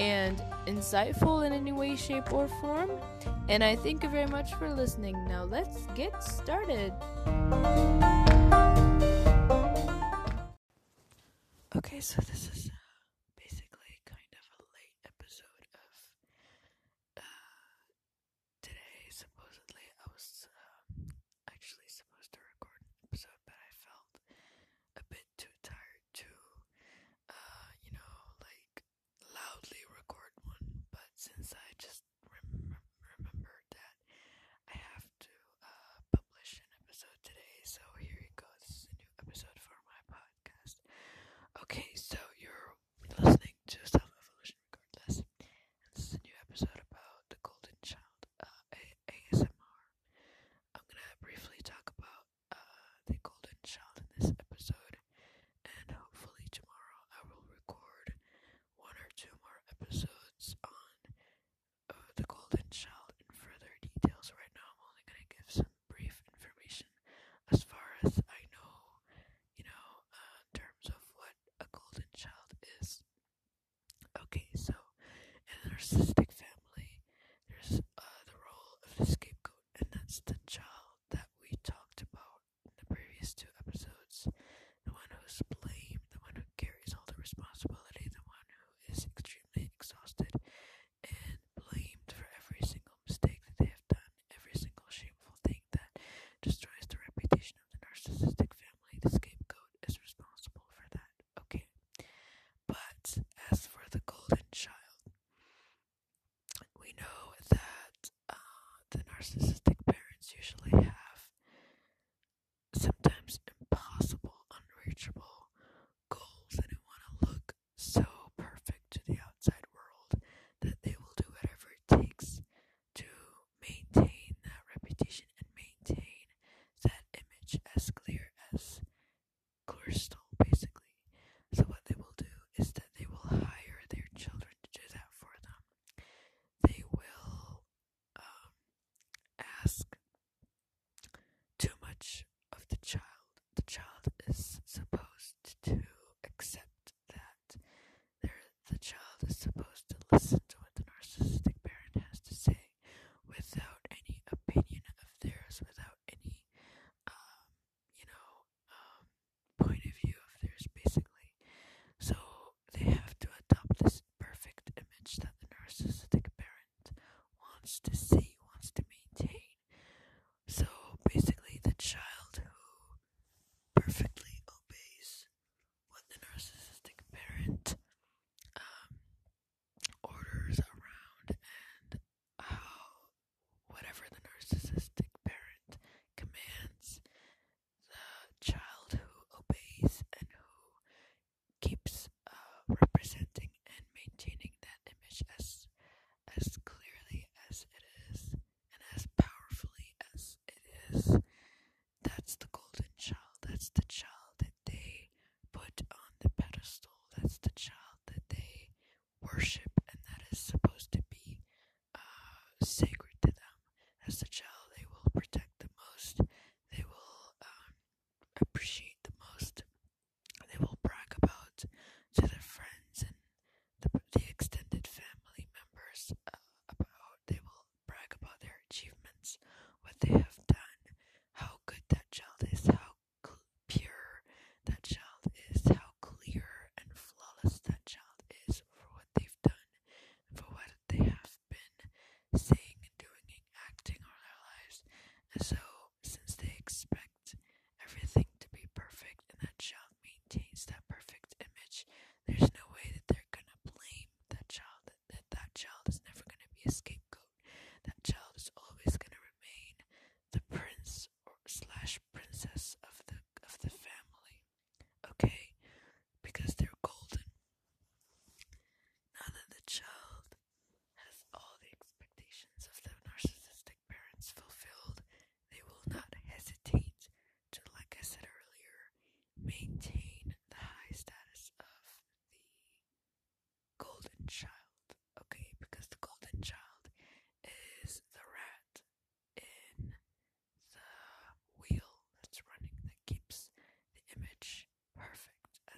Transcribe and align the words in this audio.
and 0.00 0.42
insightful 0.66 1.46
in 1.46 1.52
any 1.52 1.72
way, 1.72 1.94
shape, 1.94 2.32
or 2.32 2.48
form. 2.48 2.90
And 3.48 3.62
I 3.62 3.76
thank 3.76 4.02
you 4.02 4.08
very 4.08 4.26
much 4.26 4.54
for 4.54 4.70
listening. 4.70 5.14
Now 5.28 5.44
let's 5.44 5.86
get 5.94 6.22
started. 6.22 6.92
Okay, 11.76 12.00
so 12.00 12.22
this 12.22 12.50
is. 12.50 12.70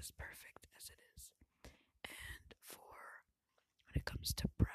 as 0.02 0.10
perfect 0.18 0.66
as 0.76 0.90
it 0.90 0.98
is. 1.16 1.30
And 2.02 2.54
for 2.64 3.22
when 3.86 3.94
it 3.94 4.04
comes 4.04 4.34
to 4.34 4.48
brow 4.58 4.71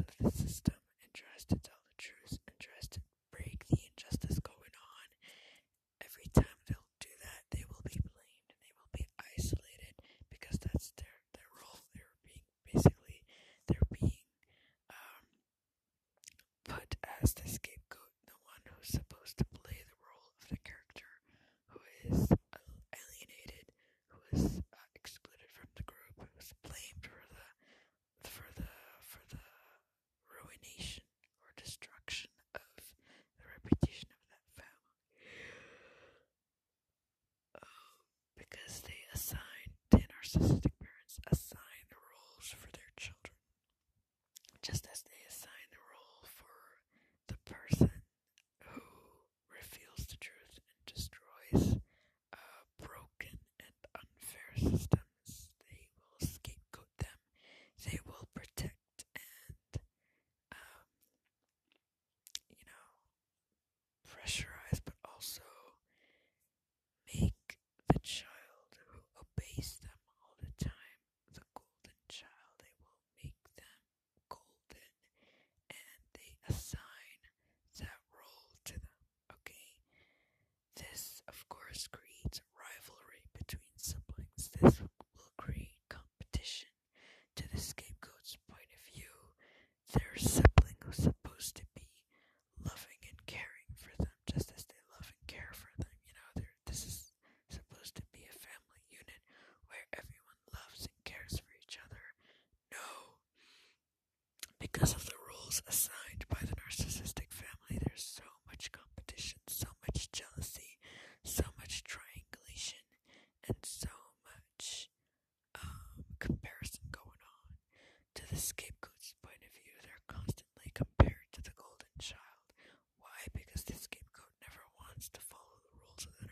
of 0.00 0.32
the 0.32 0.38
system. 0.38 0.79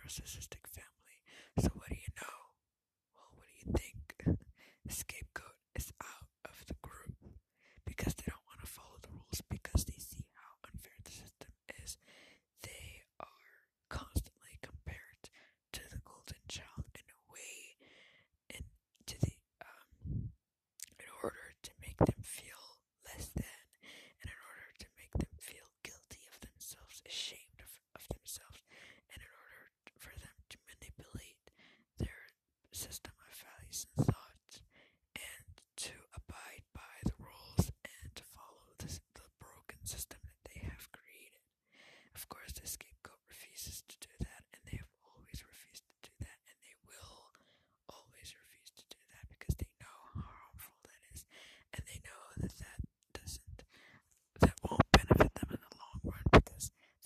narcissist 0.09 0.48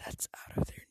that's 0.04 0.28
out 0.34 0.56
of 0.58 0.66
there. 0.66 0.81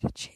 to 0.00 0.10
change. 0.12 0.35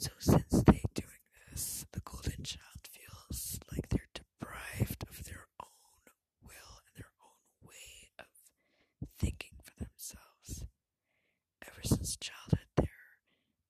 So 0.00 0.12
since 0.18 0.62
they 0.62 0.82
doing 0.94 1.26
this, 1.50 1.84
the 1.92 2.00
golden 2.00 2.42
child 2.42 2.88
feels 2.90 3.60
like 3.70 3.90
they're 3.90 4.08
deprived 4.14 5.04
of 5.10 5.24
their 5.24 5.46
own 5.62 6.14
will 6.42 6.80
and 6.86 6.96
their 6.96 7.12
own 7.20 7.68
way 7.68 8.08
of 8.18 8.24
thinking 9.18 9.58
for 9.62 9.74
themselves. 9.78 10.64
Ever 11.66 11.82
since 11.84 12.16
childhood, 12.16 12.68
they're 12.76 13.20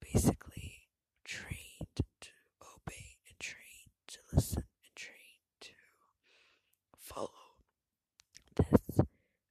basically 0.01 0.87
trained 1.25 1.99
to 2.21 2.31
obey 2.63 3.17
and 3.27 3.37
trained 3.41 3.91
to 4.07 4.19
listen 4.33 4.63
and 4.85 4.95
trained 4.95 5.51
to 5.63 5.73
follow 6.97 7.59
this 8.55 9.01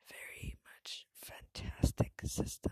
very 0.07 0.55
much 0.63 1.07
fantastic 1.13 2.13
system. 2.23 2.68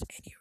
There's 0.00 0.20
any 0.24 0.37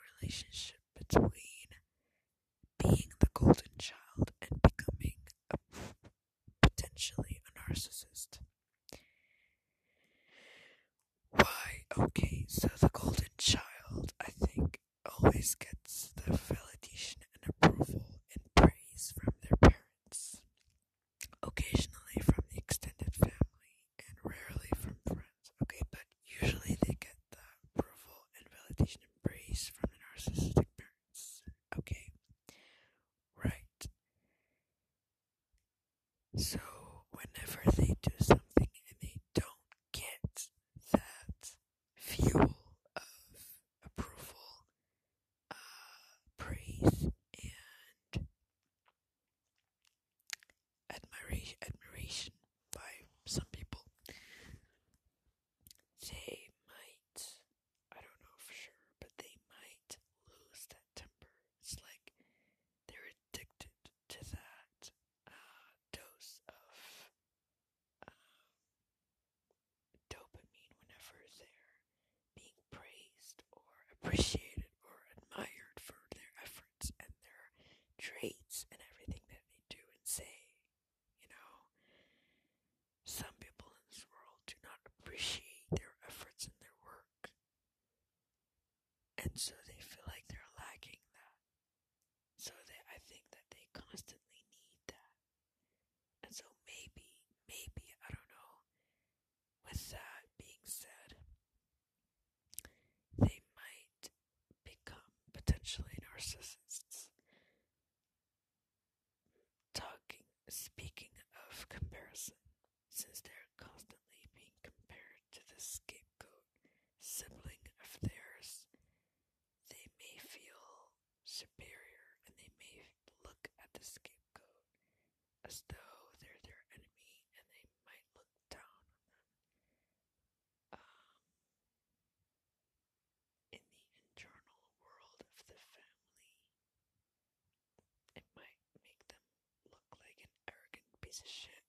piece 141.17 141.25
of 141.25 141.49
shit 141.49 141.65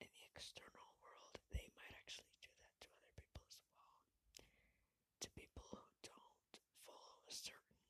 in 0.00 0.08
the 0.08 0.24
external 0.32 0.96
world, 1.04 1.36
they 1.52 1.68
might 1.76 1.92
actually 2.00 2.32
do 2.40 2.48
that 2.64 2.72
to 2.80 2.88
other 2.96 3.12
people 3.20 3.44
as 3.44 3.60
well. 3.68 3.92
To 5.20 5.28
people 5.36 5.60
who 5.68 5.84
don't 6.00 6.52
follow 6.88 7.20
a 7.20 7.34
certain 7.36 7.84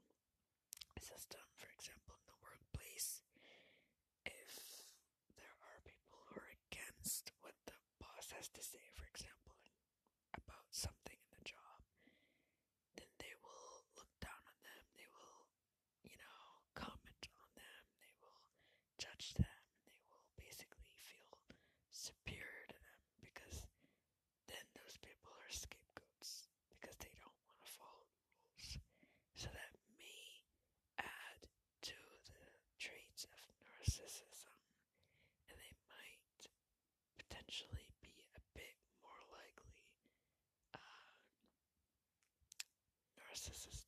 system, 0.98 1.38
for 1.54 1.70
example, 1.70 2.18
in 2.18 2.26
the 2.26 2.40
workplace, 2.42 3.22
if 4.26 4.50
there 5.38 5.54
are 5.70 5.78
people 5.86 6.18
who 6.26 6.42
are 6.42 6.50
against 6.66 7.30
what 7.38 7.54
the 7.70 7.78
boss 8.02 8.34
has 8.34 8.50
to 8.58 8.62
say, 8.62 8.90
narcissist. 43.48 43.83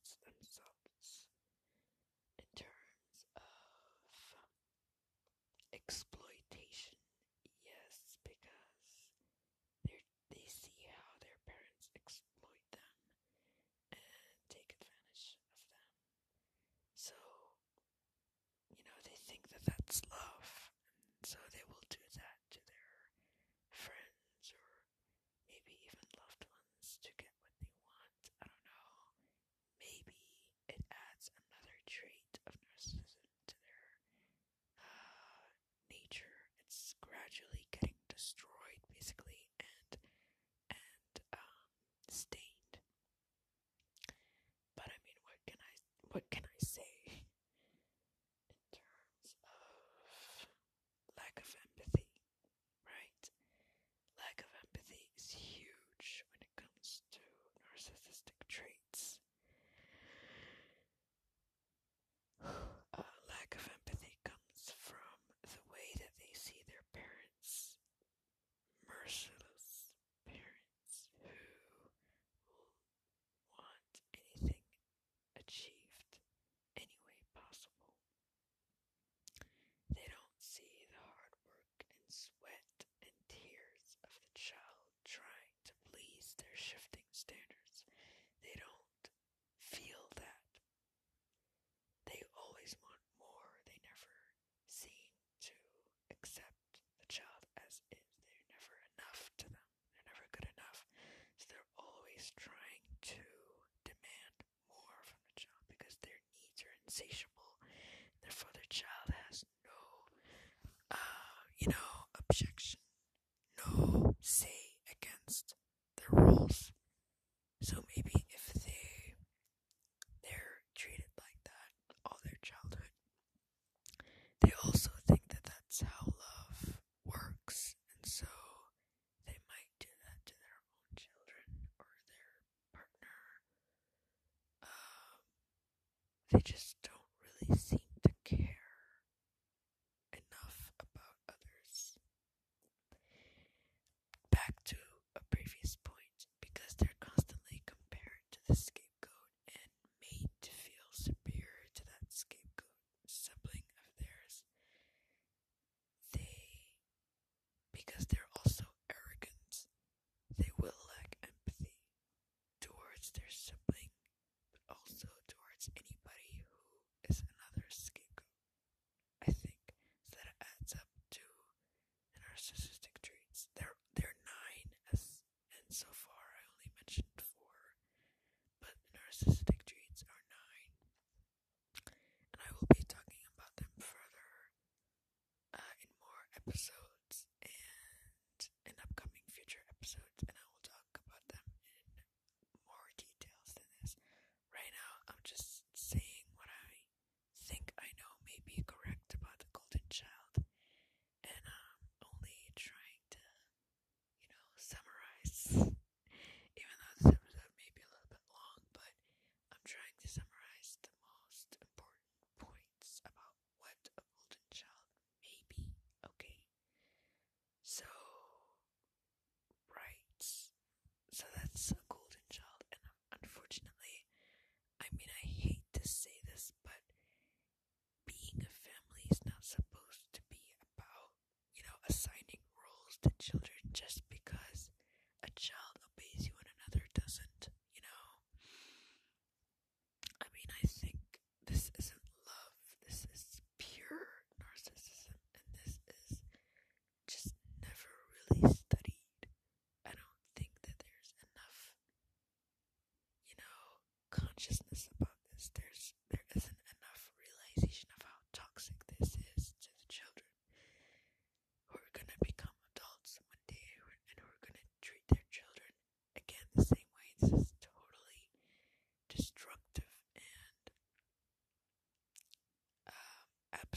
they 136.31 136.39
just 136.43 136.86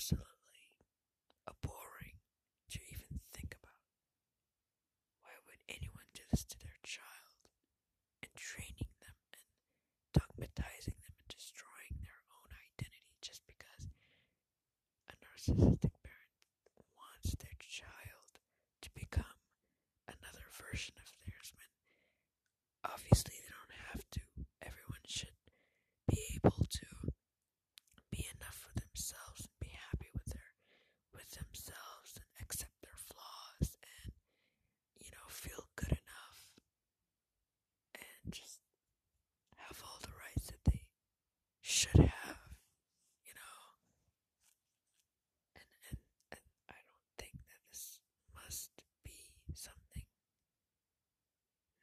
absolutely 0.00 0.64
abhorring 1.44 2.16
to 2.72 2.80
even 2.88 3.20
think 3.36 3.52
about. 3.60 3.84
Why 5.20 5.36
would 5.44 5.60
anyone 5.68 6.08
do 6.16 6.24
this 6.32 6.40
to 6.48 6.56
their 6.64 6.80
child 6.80 7.44
and 8.24 8.32
training 8.32 8.88
them 9.04 9.12
and 9.36 9.44
dogmatizing 10.16 10.96
them 11.04 11.12
and 11.20 11.28
destroying 11.28 12.00
their 12.00 12.16
own 12.32 12.48
identity 12.48 13.12
just 13.20 13.44
because 13.44 13.92
a 15.12 15.20
narcissistic 15.20 15.92
parent 16.00 16.32
wants 16.96 17.36
their 17.36 17.60
child 17.60 18.40
to 18.80 18.88
become 18.96 19.36
another 20.08 20.48
version 20.56 20.96
of 20.96 21.12
theirs 21.28 21.52
when 21.52 21.68
obviously 22.88 23.36
they 23.36 23.52
don't 23.52 23.76
have 23.92 24.04
to. 24.16 24.24
Everyone 24.64 25.04
should 25.04 25.36
be 26.08 26.16
able 26.40 26.64
to 26.64 27.12
be 28.10 28.26
enough 28.36 28.56
for 28.56 28.72
themselves 28.78 29.46
and 29.46 29.56
be 29.60 29.72
happy 29.90 30.10
with 30.14 30.26
their 30.32 30.50
with 31.14 31.30
themselves 31.30 32.16
and 32.18 32.30
accept 32.42 32.74
their 32.82 32.96
flaws 32.96 33.76
and 33.82 34.12
you 34.98 35.10
know 35.12 35.26
feel 35.28 35.68
good 35.76 35.92
enough 35.94 36.40
and 37.94 38.32
just 38.32 38.60
have 39.56 39.78
all 39.84 39.98
the 40.02 40.14
rights 40.18 40.46
that 40.50 40.62
they 40.66 40.82
should 41.60 42.00
have 42.02 42.40
you 43.22 43.34
know 43.34 43.60
and 45.54 45.70
and, 45.90 45.98
and 46.34 46.44
I 46.68 46.78
don't 46.82 47.10
think 47.18 47.38
that 47.46 47.62
this 47.70 48.00
must 48.34 48.70
be 49.04 49.34
something 49.54 50.06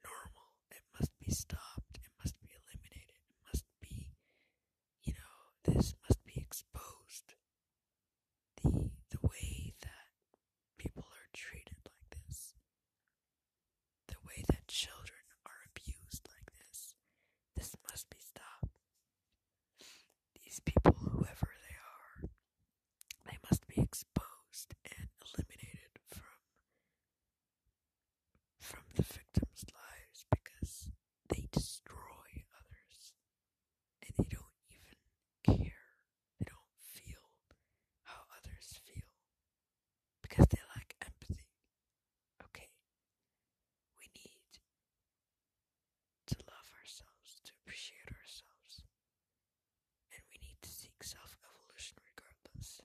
normal. 0.04 0.48
It 0.72 0.84
must 0.98 1.12
be 1.20 1.32
stopped. 1.32 1.96
It 1.98 2.12
must 2.20 2.40
be 2.42 2.50
eliminated. 2.52 3.18
It 3.30 3.40
must 3.48 3.66
be, 3.82 4.12
you 5.04 5.14
know, 5.14 5.36
this 5.68 5.94
must 6.08 6.24
be 6.26 6.34
exposed. 6.38 7.36
The 8.64 8.90
the 9.12 9.20
way 9.24 9.74
that 9.82 10.08
people 10.78 11.04
are 11.04 11.30
treated 11.34 11.78
like 11.86 12.10
this, 12.28 12.54
the 14.08 14.16
way 14.28 14.44
that 14.50 14.68
children 14.68 15.24
are 15.46 15.62
abused 15.72 16.28
like 16.36 16.52
this, 16.58 16.94
this 17.56 17.76
must 17.90 18.10
be 18.10 18.18
stopped. 18.20 18.74
These 20.44 20.60
people, 20.62 20.94
whoever 20.94 21.50
they 21.68 21.76
are, 21.78 22.30
they 23.26 23.38
must 23.50 23.68
be 23.68 23.82
exposed 23.82 24.74
and 24.86 25.08
eliminated 25.24 25.94
from 26.08 26.24
from 28.60 28.84
the 28.96 29.04
victims' 29.04 29.66
lives 29.74 30.26
because 30.30 30.90
they 31.30 31.48
destroy 31.52 32.30
others 32.60 33.14
and 34.04 34.14
they 34.18 34.28
don't 34.30 34.60
even 34.72 34.98
care. 35.44 35.88
They 36.40 36.46
don't 36.46 36.74
feel 36.94 37.24
how 38.04 38.22
others 38.36 38.80
feel 38.86 39.08
because 40.22 40.48
they 40.48 40.60
lack 40.76 40.96
empathy. 41.06 41.48
Okay, 42.44 42.70
we 44.00 44.08
need 44.16 44.52
to 46.28 46.36
love 46.48 46.68
ourselves, 46.82 47.40
to 47.46 47.52
appreciate 47.64 48.10
ourselves, 48.12 48.84
and 50.12 50.22
we 50.32 50.38
need 50.42 50.58
to 50.62 50.70
seek 50.70 50.98
self 51.04 51.38
evolution 51.44 51.98
regardless. 52.04 52.82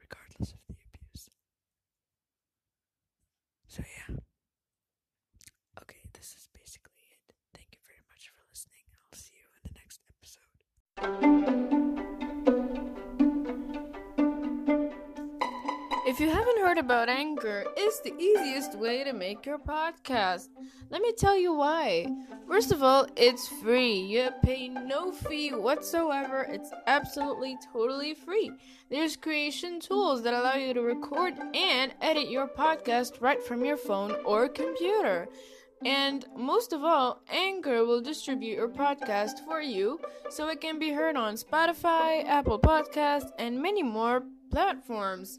Regardless 0.00 0.52
of 0.52 0.60
the 0.68 0.76
abuse. 0.88 1.28
So, 3.68 3.82
yeah. 3.84 4.16
Okay, 5.82 6.00
this 6.14 6.34
is 6.36 6.48
basically 6.54 7.04
it. 7.12 7.34
Thank 7.54 7.68
you 7.72 7.80
very 7.86 8.00
much 8.08 8.30
for 8.32 8.40
listening. 8.50 8.84
I'll 8.96 9.18
see 9.18 9.36
you 9.36 9.48
in 9.56 9.62
the 9.68 9.74
next 9.78 10.00
episode. 10.08 10.58
If 16.06 16.20
you 16.20 16.30
haven't 16.30 16.62
heard 16.78 16.84
about 16.84 17.08
Anchor, 17.08 17.64
it's 17.76 18.00
the 18.02 18.14
easiest 18.16 18.78
way 18.78 19.02
to 19.02 19.12
make 19.12 19.44
your 19.44 19.58
podcast. 19.58 20.48
Let 20.90 21.02
me 21.02 21.12
tell 21.12 21.36
you 21.36 21.52
why. 21.52 22.06
First 22.46 22.70
of 22.70 22.84
all, 22.84 23.08
it's 23.16 23.48
free. 23.48 23.94
You 23.94 24.30
pay 24.44 24.68
no 24.68 25.10
fee 25.10 25.50
whatsoever. 25.50 26.46
It's 26.48 26.70
absolutely 26.86 27.56
totally 27.72 28.14
free. 28.14 28.52
There's 28.90 29.16
creation 29.16 29.80
tools 29.80 30.22
that 30.22 30.34
allow 30.34 30.54
you 30.54 30.72
to 30.72 30.80
record 30.82 31.34
and 31.52 31.92
edit 32.00 32.30
your 32.30 32.46
podcast 32.46 33.20
right 33.20 33.42
from 33.42 33.64
your 33.64 33.76
phone 33.76 34.14
or 34.24 34.48
computer. 34.48 35.26
And 35.84 36.26
most 36.36 36.72
of 36.72 36.84
all, 36.84 37.22
Anchor 37.28 37.84
will 37.84 38.00
distribute 38.00 38.54
your 38.54 38.68
podcast 38.68 39.44
for 39.44 39.60
you 39.60 40.00
so 40.30 40.48
it 40.48 40.60
can 40.60 40.78
be 40.78 40.92
heard 40.92 41.16
on 41.16 41.34
Spotify, 41.34 42.24
Apple 42.24 42.60
Podcasts, 42.60 43.32
and 43.36 43.60
many 43.60 43.82
more 43.82 44.22
platforms. 44.52 45.38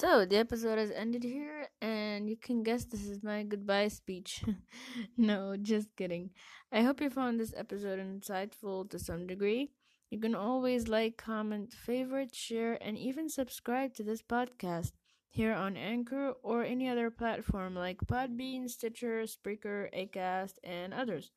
So, 0.00 0.24
the 0.24 0.36
episode 0.36 0.78
has 0.78 0.92
ended 0.92 1.24
here, 1.24 1.66
and 1.82 2.30
you 2.30 2.36
can 2.36 2.62
guess 2.62 2.84
this 2.84 3.04
is 3.04 3.24
my 3.24 3.42
goodbye 3.42 3.88
speech. 3.88 4.44
no, 5.16 5.56
just 5.56 5.88
kidding. 5.96 6.30
I 6.70 6.82
hope 6.82 7.00
you 7.00 7.10
found 7.10 7.40
this 7.40 7.52
episode 7.56 7.98
insightful 7.98 8.88
to 8.90 8.98
some 9.00 9.26
degree. 9.26 9.72
You 10.08 10.20
can 10.20 10.36
always 10.36 10.86
like, 10.86 11.16
comment, 11.16 11.72
favorite, 11.72 12.32
share, 12.32 12.78
and 12.80 12.96
even 12.96 13.28
subscribe 13.28 13.92
to 13.94 14.04
this 14.04 14.22
podcast 14.22 14.92
here 15.30 15.52
on 15.52 15.76
Anchor 15.76 16.34
or 16.44 16.62
any 16.62 16.88
other 16.88 17.10
platform 17.10 17.74
like 17.74 17.98
Podbean, 18.06 18.68
Stitcher, 18.68 19.24
Spreaker, 19.24 19.92
Acast, 19.92 20.58
and 20.62 20.94
others. 20.94 21.32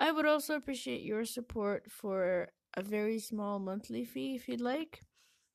I 0.00 0.10
would 0.10 0.26
also 0.26 0.56
appreciate 0.56 1.02
your 1.02 1.24
support 1.24 1.84
for 1.88 2.48
a 2.76 2.82
very 2.82 3.20
small 3.20 3.60
monthly 3.60 4.04
fee 4.04 4.34
if 4.34 4.48
you'd 4.48 4.60
like. 4.60 5.02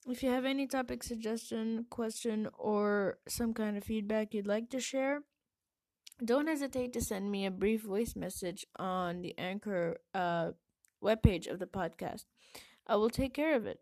If 0.10 0.24
you 0.24 0.32
have 0.32 0.44
any 0.44 0.66
topic 0.66 1.04
suggestion, 1.04 1.86
question, 1.92 2.50
or 2.58 3.20
some 3.28 3.54
kind 3.54 3.78
of 3.78 3.84
feedback 3.84 4.34
you'd 4.34 4.48
like 4.48 4.72
to 4.72 4.80
share, 4.80 5.22
don't 6.26 6.48
hesitate 6.48 6.94
to 6.94 7.02
send 7.02 7.30
me 7.30 7.46
a 7.46 7.52
brief 7.52 7.84
voice 7.84 8.16
message 8.16 8.66
on 8.78 9.22
the 9.22 9.38
Anchor 9.38 9.98
uh, 10.16 10.54
webpage 11.04 11.48
of 11.48 11.60
the 11.60 11.68
podcast. 11.68 12.26
I 12.88 12.96
will 12.96 13.12
take 13.12 13.36
care 13.36 13.56
of 13.56 13.68
it. 13.68 13.82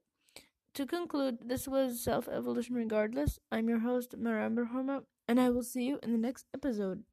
To 0.73 0.85
conclude, 0.85 1.37
this 1.45 1.65
was 1.65 2.03
Self 2.03 2.27
Evolution 2.27 2.75
Regardless. 2.75 3.39
I'm 3.49 3.69
your 3.69 3.79
host, 3.79 4.19
Maram 4.19 4.67
Homa, 4.67 5.03
and 5.29 5.39
I 5.39 5.49
will 5.49 5.63
see 5.63 5.85
you 5.85 5.97
in 6.03 6.11
the 6.11 6.17
next 6.17 6.45
episode. 6.53 7.03